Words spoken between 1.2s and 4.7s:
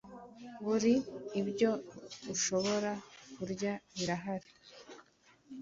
ibyo ashobora kurya birahari